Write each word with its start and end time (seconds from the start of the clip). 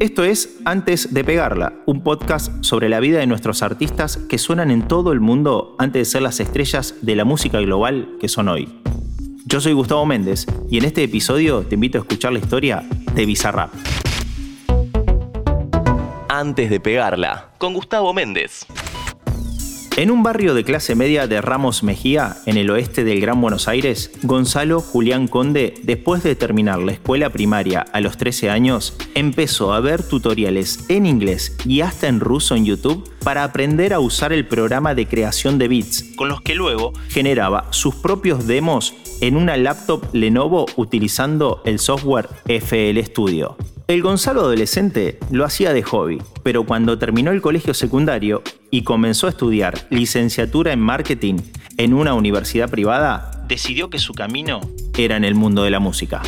Esto 0.00 0.24
es 0.24 0.56
Antes 0.64 1.12
de 1.12 1.24
Pegarla, 1.24 1.74
un 1.84 2.02
podcast 2.02 2.64
sobre 2.64 2.88
la 2.88 3.00
vida 3.00 3.18
de 3.18 3.26
nuestros 3.26 3.62
artistas 3.62 4.16
que 4.16 4.38
suenan 4.38 4.70
en 4.70 4.88
todo 4.88 5.12
el 5.12 5.20
mundo 5.20 5.76
antes 5.78 6.00
de 6.00 6.10
ser 6.10 6.22
las 6.22 6.40
estrellas 6.40 6.94
de 7.02 7.16
la 7.16 7.26
música 7.26 7.60
global 7.60 8.16
que 8.18 8.26
son 8.28 8.48
hoy. 8.48 8.80
Yo 9.44 9.60
soy 9.60 9.74
Gustavo 9.74 10.06
Méndez 10.06 10.46
y 10.70 10.78
en 10.78 10.86
este 10.86 11.04
episodio 11.04 11.64
te 11.64 11.74
invito 11.74 11.98
a 11.98 12.00
escuchar 12.00 12.32
la 12.32 12.38
historia 12.38 12.82
de 13.14 13.26
Bizarrap. 13.26 13.74
Antes 16.30 16.70
de 16.70 16.80
Pegarla, 16.80 17.50
con 17.58 17.74
Gustavo 17.74 18.14
Méndez. 18.14 18.66
En 19.96 20.10
un 20.10 20.22
barrio 20.22 20.54
de 20.54 20.64
clase 20.64 20.94
media 20.94 21.26
de 21.26 21.42
Ramos 21.42 21.82
Mejía, 21.82 22.36
en 22.46 22.56
el 22.56 22.70
oeste 22.70 23.02
del 23.02 23.20
Gran 23.20 23.40
Buenos 23.40 23.66
Aires, 23.66 24.12
Gonzalo 24.22 24.80
Julián 24.80 25.26
Conde, 25.26 25.74
después 25.82 26.22
de 26.22 26.36
terminar 26.36 26.78
la 26.78 26.92
escuela 26.92 27.28
primaria 27.30 27.80
a 27.92 28.00
los 28.00 28.16
13 28.16 28.50
años, 28.50 28.96
empezó 29.14 29.74
a 29.74 29.80
ver 29.80 30.02
tutoriales 30.04 30.84
en 30.88 31.06
inglés 31.06 31.56
y 31.66 31.80
hasta 31.80 32.06
en 32.06 32.20
ruso 32.20 32.54
en 32.54 32.64
YouTube 32.64 33.10
para 33.24 33.42
aprender 33.42 33.92
a 33.92 33.98
usar 34.00 34.32
el 34.32 34.46
programa 34.46 34.94
de 34.94 35.06
creación 35.06 35.58
de 35.58 35.68
beats, 35.68 36.04
con 36.16 36.28
los 36.28 36.40
que 36.40 36.54
luego 36.54 36.92
generaba 37.08 37.66
sus 37.70 37.96
propios 37.96 38.46
demos 38.46 38.94
en 39.20 39.36
una 39.36 39.56
laptop 39.56 40.04
Lenovo 40.14 40.66
utilizando 40.76 41.62
el 41.64 41.78
software 41.78 42.28
FL 42.46 43.02
Studio. 43.04 43.56
El 43.90 44.02
Gonzalo 44.02 44.42
adolescente 44.42 45.18
lo 45.32 45.44
hacía 45.44 45.72
de 45.72 45.82
hobby, 45.82 46.22
pero 46.44 46.64
cuando 46.64 46.96
terminó 46.96 47.32
el 47.32 47.42
colegio 47.42 47.74
secundario 47.74 48.40
y 48.70 48.82
comenzó 48.82 49.26
a 49.26 49.30
estudiar 49.30 49.86
licenciatura 49.90 50.72
en 50.72 50.80
marketing 50.80 51.36
en 51.76 51.94
una 51.94 52.14
universidad 52.14 52.70
privada, 52.70 53.44
decidió 53.48 53.90
que 53.90 53.98
su 53.98 54.12
camino 54.14 54.60
era 54.96 55.16
en 55.16 55.24
el 55.24 55.34
mundo 55.34 55.64
de 55.64 55.70
la 55.70 55.80
música. 55.80 56.22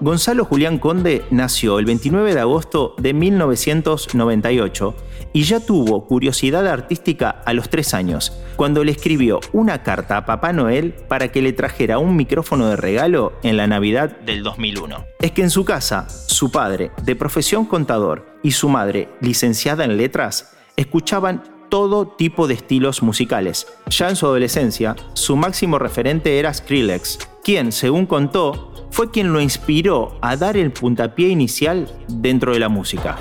Gonzalo 0.00 0.46
Julián 0.46 0.78
Conde 0.78 1.24
nació 1.30 1.78
el 1.78 1.84
29 1.84 2.32
de 2.32 2.40
agosto 2.40 2.94
de 2.96 3.12
1998 3.12 4.96
y 5.34 5.42
ya 5.42 5.60
tuvo 5.60 6.06
curiosidad 6.06 6.66
artística 6.66 7.28
a 7.30 7.52
los 7.52 7.68
tres 7.68 7.92
años, 7.92 8.32
cuando 8.56 8.82
le 8.82 8.92
escribió 8.92 9.40
una 9.52 9.82
carta 9.82 10.16
a 10.16 10.24
Papá 10.24 10.52
Noel 10.54 10.94
para 11.08 11.28
que 11.30 11.42
le 11.42 11.52
trajera 11.52 11.98
un 11.98 12.16
micrófono 12.16 12.68
de 12.68 12.76
regalo 12.76 13.34
en 13.42 13.58
la 13.58 13.66
Navidad 13.66 14.16
del 14.20 14.42
2001. 14.42 15.04
Es 15.20 15.32
que 15.32 15.42
en 15.42 15.50
su 15.50 15.66
casa, 15.66 16.08
su 16.08 16.50
padre, 16.50 16.90
de 17.02 17.14
profesión 17.14 17.66
contador, 17.66 18.26
y 18.42 18.52
su 18.52 18.70
madre, 18.70 19.10
licenciada 19.20 19.84
en 19.84 19.98
letras, 19.98 20.56
escuchaban 20.80 21.42
todo 21.68 22.08
tipo 22.08 22.48
de 22.48 22.54
estilos 22.54 23.02
musicales. 23.02 23.66
Ya 23.88 24.08
en 24.08 24.16
su 24.16 24.26
adolescencia, 24.26 24.96
su 25.12 25.36
máximo 25.36 25.78
referente 25.78 26.38
era 26.38 26.52
Skrillex, 26.52 27.18
quien, 27.44 27.70
según 27.70 28.06
contó, 28.06 28.88
fue 28.90 29.10
quien 29.10 29.32
lo 29.32 29.40
inspiró 29.40 30.18
a 30.20 30.36
dar 30.36 30.56
el 30.56 30.72
puntapié 30.72 31.28
inicial 31.28 31.88
dentro 32.08 32.52
de 32.52 32.58
la 32.58 32.68
música. 32.68 33.16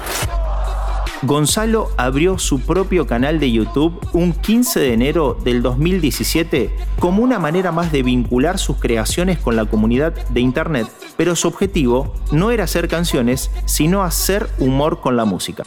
Gonzalo 1.22 1.90
abrió 1.98 2.40
su 2.40 2.62
propio 2.62 3.06
canal 3.06 3.42
de 3.42 3.52
YouTube 3.52 4.00
un 4.14 4.32
15 4.32 4.80
de 4.80 4.94
enero 4.94 5.38
del 5.44 5.62
2017 5.62 6.74
como 6.98 7.22
una 7.22 7.40
manera 7.40 7.74
más 7.74 7.92
de 7.92 8.04
vincular 8.04 8.58
sus 8.58 8.78
creaciones 8.78 9.38
con 9.38 9.58
la 9.58 9.66
comunidad 9.66 10.14
de 10.30 10.40
Internet, 10.40 10.88
pero 11.18 11.36
su 11.36 11.50
objetivo 11.50 12.14
no 12.32 12.52
era 12.52 12.64
hacer 12.64 12.88
canciones, 12.88 13.52
sino 13.66 14.04
hacer 14.04 14.50
humor 14.60 15.02
con 15.02 15.18
la 15.18 15.26
música. 15.26 15.64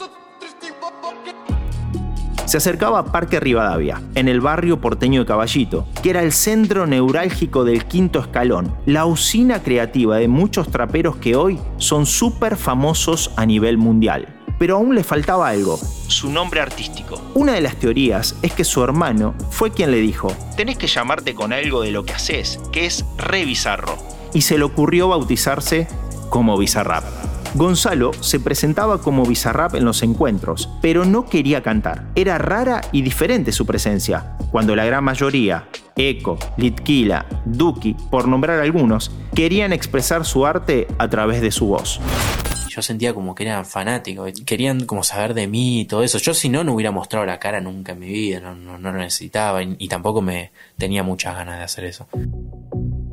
Se 2.53 2.59
acercaba 2.59 2.99
a 2.99 3.05
Parque 3.07 3.41
Rivadavia, 3.41 4.03
en 4.15 4.29
el 4.29 4.43
barrio 4.43 4.79
porteño 4.79 5.21
de 5.21 5.27
Caballito, 5.27 5.87
que 6.03 6.11
era 6.11 6.23
el 6.23 6.33
centro 6.33 6.87
neurálgico 6.87 7.65
del 7.65 7.87
quinto 7.87 8.19
escalón, 8.19 8.77
la 8.85 9.07
usina 9.07 9.63
creativa 9.63 10.19
de 10.19 10.29
muchos 10.29 10.71
traperos 10.71 11.17
que 11.17 11.35
hoy 11.35 11.59
son 11.79 12.05
súper 12.05 12.59
famosos 12.59 13.31
a 13.37 13.47
nivel 13.47 13.79
mundial 13.79 14.39
pero 14.59 14.77
aún 14.77 14.95
le 14.95 15.03
faltaba 15.03 15.49
algo, 15.49 15.77
su 16.07 16.31
nombre 16.31 16.61
artístico. 16.61 17.21
Una 17.35 17.55
de 17.55 17.63
las 17.63 17.77
teorías 17.77 18.37
es 18.43 18.53
que 18.53 18.63
su 18.63 18.85
hermano 18.85 19.35
fue 19.51 19.73
quien 19.73 19.91
le 19.91 19.97
dijo, 19.97 20.29
tenés 20.57 20.77
que 20.77 20.87
llamarte 20.87 21.35
con 21.35 21.53
algo 21.53 21.81
de 21.81 21.91
lo 21.91 22.05
que 22.05 22.13
haces, 22.13 22.61
que 22.71 22.87
es 22.87 23.05
re 23.17 23.45
bizarro. 23.45 23.97
Y 24.35 24.43
se 24.43 24.59
le 24.59 24.65
ocurrió 24.65 25.09
bautizarse 25.09 25.89
como 26.29 26.57
Bizarrap. 26.59 27.22
Gonzalo 27.55 28.13
se 28.15 28.41
presentaba 28.41 29.03
como 29.03 29.27
Bizarrap 29.27 29.75
en 29.75 29.85
los 29.85 30.03
encuentros, 30.03 30.71
pero 30.81 31.05
no 31.05 31.27
quería 31.27 31.63
cantar. 31.63 32.07
Era 32.15 32.39
rara 32.39 32.81
y 32.93 33.03
diferente 33.03 33.53
su 33.53 33.67
presencia, 33.67 34.37
cuando 34.51 34.75
la 34.75 34.87
gran 34.87 35.05
mayoría, 35.05 35.69
Eco, 35.97 36.39
Litquila, 36.57 37.27
Duki, 37.45 37.95
por 38.11 38.27
nombrar 38.27 38.61
algunos, 38.61 39.11
querían 39.35 39.73
expresar 39.75 40.25
su 40.25 40.47
arte 40.47 40.87
a 40.99 41.09
través 41.09 41.43
de 41.43 41.51
su 41.51 41.67
voz 41.67 42.01
yo 42.75 42.81
sentía 42.81 43.13
como 43.13 43.35
que 43.35 43.43
eran 43.43 43.67
fanáticos, 43.67 44.33
querían 44.47 44.87
como 44.87 45.03
saber 45.03 45.35
de 45.35 45.47
mí 45.47 45.83
y 45.83 45.85
todo 45.85 46.03
eso. 46.03 46.17
Yo 46.17 46.33
si 46.33 46.49
no, 46.49 46.65
no 46.65 46.73
hubiera 46.73 46.91
mostrado 46.91 47.27
la 47.27 47.39
cara 47.39 47.61
nunca 47.61 47.93
en 47.93 47.99
mi 47.99 48.09
vida, 48.09 48.41
no, 48.41 48.55
no, 48.55 48.79
lo 48.79 48.93
necesitaba 48.99 49.63
y, 49.63 49.77
y 49.79 49.89
tampoco 49.89 50.23
me 50.23 50.53
tenía 50.79 51.03
muchas 51.03 51.35
ganas 51.35 51.59
de 51.59 51.65
hacer 51.65 51.85
eso. 51.85 52.09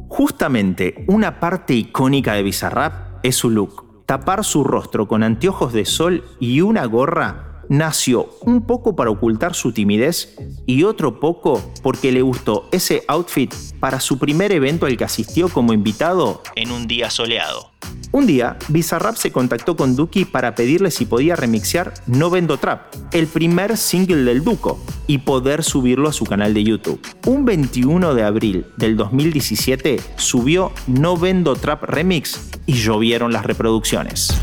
Justamente 0.07 1.03
una 1.07 1.41
parte 1.41 1.73
icónica 1.73 2.35
de 2.35 2.43
Bizarrap 2.43 3.19
es 3.21 3.35
su 3.35 3.49
look. 3.49 3.88
Tapar 4.09 4.43
su 4.43 4.63
rostro 4.63 5.07
con 5.07 5.21
anteojos 5.21 5.71
de 5.71 5.85
sol 5.85 6.23
y 6.39 6.61
una 6.61 6.83
gorra 6.85 7.61
nació 7.69 8.27
un 8.41 8.65
poco 8.65 8.95
para 8.95 9.11
ocultar 9.11 9.53
su 9.53 9.71
timidez 9.71 10.35
y 10.65 10.81
otro 10.81 11.19
poco 11.19 11.61
porque 11.83 12.11
le 12.11 12.23
gustó 12.23 12.67
ese 12.71 13.03
outfit 13.07 13.53
para 13.79 13.99
su 13.99 14.17
primer 14.17 14.51
evento 14.51 14.87
al 14.87 14.97
que 14.97 15.03
asistió 15.03 15.47
como 15.47 15.73
invitado 15.73 16.41
en 16.55 16.71
un 16.71 16.87
día 16.87 17.11
soleado. 17.11 17.69
Un 18.11 18.25
día, 18.25 18.57
Bizarrap 18.69 19.15
se 19.15 19.31
contactó 19.31 19.75
con 19.75 19.95
Duki 19.95 20.25
para 20.25 20.55
pedirle 20.55 20.89
si 20.89 21.05
podía 21.05 21.35
remixear 21.35 21.93
No 22.07 22.31
Vendo 22.31 22.57
Trap, 22.57 22.95
el 23.13 23.27
primer 23.27 23.77
single 23.77 24.23
del 24.23 24.43
Duco, 24.43 24.83
y 25.05 25.19
poder 25.19 25.63
subirlo 25.63 26.09
a 26.09 26.13
su 26.13 26.25
canal 26.25 26.55
de 26.55 26.63
YouTube. 26.63 26.99
Un 27.27 27.45
21 27.45 28.15
de 28.15 28.23
abril 28.23 28.65
del 28.77 28.97
2017 28.97 30.01
subió 30.15 30.71
No 30.87 31.17
Vendo 31.17 31.55
Trap 31.55 31.83
Remix 31.83 32.49
y 32.65 32.73
llovieron 32.73 33.31
las 33.31 33.45
reproducciones. 33.45 34.35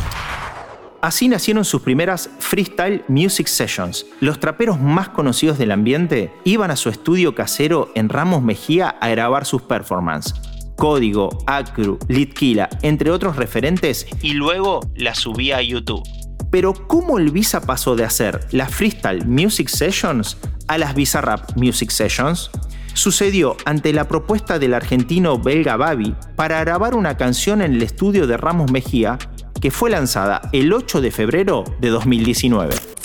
Así 1.03 1.28
nacieron 1.28 1.65
sus 1.65 1.83
primeras 1.83 2.31
Freestyle 2.38 3.04
Music 3.09 3.48
Sessions. 3.48 4.06
Los 4.21 4.38
traperos 4.38 4.81
más 4.81 5.09
conocidos 5.09 5.59
del 5.59 5.72
ambiente 5.72 6.33
iban 6.44 6.71
a 6.71 6.77
su 6.77 6.88
estudio 6.88 7.34
casero 7.34 7.91
en 7.97 8.10
Ramos 8.10 8.43
Mejía 8.43 8.91
a 8.91 9.09
grabar 9.09 9.44
sus 9.44 9.62
performances. 9.62 10.34
Código, 10.76 11.31
Acru, 11.47 11.98
Litkila, 12.09 12.69
entre 12.82 13.10
otros 13.10 13.37
referentes, 13.37 14.06
y 14.22 14.34
luego 14.34 14.81
la 14.94 15.14
subía 15.14 15.56
a 15.56 15.62
YouTube. 15.62 16.03
Pero 16.50 16.75
¿cómo 16.87 17.19
el 17.19 17.31
Visa 17.31 17.60
pasó 17.60 17.97
de 17.97 18.04
hacer 18.04 18.47
las 18.53 18.72
Freestyle 18.72 19.26
Music 19.26 19.69
Sessions 19.69 20.38
a 20.69 20.78
las 20.78 20.94
Rap 21.15 21.56
Music 21.56 21.91
Sessions? 21.91 22.50
Sucedió 22.94 23.56
ante 23.66 23.92
la 23.92 24.09
propuesta 24.09 24.59
del 24.59 24.72
argentino 24.72 25.38
belga 25.38 25.76
Babi 25.76 26.15
para 26.34 26.60
grabar 26.60 26.94
una 26.94 27.16
canción 27.16 27.60
en 27.60 27.75
el 27.75 27.82
estudio 27.82 28.26
de 28.26 28.36
Ramos 28.36 28.70
Mejía 28.70 29.19
que 29.60 29.70
fue 29.70 29.91
lanzada 29.91 30.48
el 30.53 30.72
8 30.72 31.00
de 31.00 31.10
febrero 31.10 31.65
de 31.81 31.88
2019. 31.88 32.96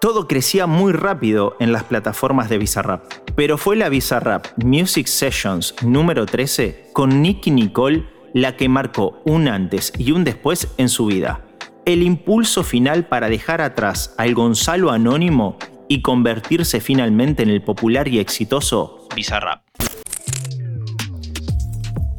Todo 0.00 0.28
crecía 0.28 0.68
muy 0.68 0.92
rápido 0.92 1.56
en 1.58 1.72
las 1.72 1.82
plataformas 1.82 2.48
de 2.48 2.58
Bizarrap, 2.58 3.02
pero 3.34 3.58
fue 3.58 3.74
la 3.74 3.88
Bizarrap 3.88 4.46
Music 4.62 5.08
Sessions 5.08 5.74
número 5.82 6.24
13 6.24 6.90
con 6.92 7.20
Nicky 7.20 7.50
Nicole 7.50 8.06
la 8.32 8.56
que 8.56 8.68
marcó 8.68 9.20
un 9.24 9.48
antes 9.48 9.92
y 9.98 10.12
un 10.12 10.22
después 10.22 10.68
en 10.76 10.88
su 10.88 11.06
vida. 11.06 11.44
El 11.84 12.04
impulso 12.04 12.62
final 12.62 13.08
para 13.08 13.28
dejar 13.28 13.60
atrás 13.60 14.14
al 14.18 14.34
Gonzalo 14.34 14.92
anónimo 14.92 15.58
y 15.88 16.00
convertirse 16.00 16.80
finalmente 16.80 17.42
en 17.42 17.50
el 17.50 17.62
popular 17.62 18.06
y 18.06 18.20
exitoso 18.20 19.08
Bizarrap. 19.16 19.62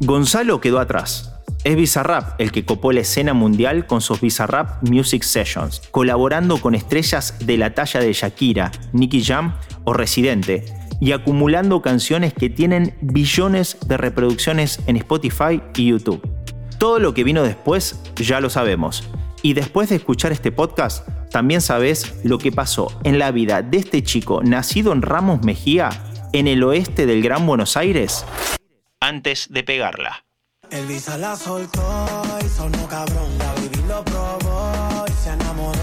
Gonzalo 0.00 0.60
quedó 0.60 0.80
atrás, 0.80 1.29
es 1.64 1.76
Bizarrap 1.76 2.40
el 2.40 2.52
que 2.52 2.64
copó 2.64 2.92
la 2.92 3.00
escena 3.00 3.34
mundial 3.34 3.86
con 3.86 4.00
sus 4.00 4.20
Bizarrap 4.20 4.82
Music 4.88 5.22
Sessions, 5.22 5.82
colaborando 5.90 6.58
con 6.58 6.74
estrellas 6.74 7.34
de 7.40 7.56
la 7.58 7.74
talla 7.74 8.00
de 8.00 8.12
Shakira, 8.12 8.72
Nicky 8.92 9.22
Jam 9.22 9.56
o 9.84 9.92
Residente, 9.92 10.64
y 11.00 11.12
acumulando 11.12 11.82
canciones 11.82 12.34
que 12.34 12.50
tienen 12.50 12.96
billones 13.00 13.78
de 13.86 13.96
reproducciones 13.96 14.80
en 14.86 14.96
Spotify 14.96 15.62
y 15.76 15.86
YouTube. 15.86 16.20
Todo 16.78 16.98
lo 16.98 17.14
que 17.14 17.24
vino 17.24 17.42
después 17.42 18.00
ya 18.16 18.40
lo 18.40 18.50
sabemos. 18.50 19.08
Y 19.42 19.54
después 19.54 19.88
de 19.88 19.96
escuchar 19.96 20.32
este 20.32 20.52
podcast, 20.52 21.08
también 21.30 21.60
sabes 21.62 22.20
lo 22.24 22.38
que 22.38 22.52
pasó 22.52 22.98
en 23.04 23.18
la 23.18 23.30
vida 23.30 23.62
de 23.62 23.78
este 23.78 24.02
chico 24.02 24.42
nacido 24.42 24.92
en 24.92 25.00
Ramos 25.00 25.42
Mejía, 25.42 25.90
en 26.32 26.46
el 26.46 26.62
oeste 26.62 27.06
del 27.06 27.22
Gran 27.22 27.46
Buenos 27.46 27.76
Aires, 27.76 28.24
antes 29.00 29.48
de 29.50 29.62
pegarla. 29.62 30.24
El 30.70 30.86
visa 30.86 31.18
la 31.18 31.34
soltó 31.34 31.82
y 32.44 32.48
sonó 32.48 32.86
cabrón, 32.86 33.28
la 33.38 33.54
lo 33.88 34.04
probó 34.04 35.04
y 35.08 35.12
se 35.12 35.30
enamoró. 35.30 35.78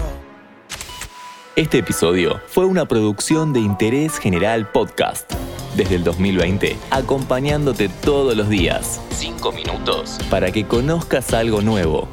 Este 1.56 1.78
episodio 1.78 2.40
fue 2.46 2.64
una 2.64 2.86
producción 2.86 3.52
de 3.52 3.60
Interés 3.60 4.18
General 4.18 4.70
Podcast. 4.72 5.30
Desde 5.76 5.96
el 5.96 6.04
2020, 6.04 6.78
acompañándote 6.90 7.90
todos 7.90 8.34
los 8.34 8.48
días. 8.48 8.98
Cinco 9.10 9.52
minutos. 9.52 10.18
Para 10.30 10.50
que 10.52 10.66
conozcas 10.66 11.34
algo 11.34 11.60
nuevo 11.60 12.08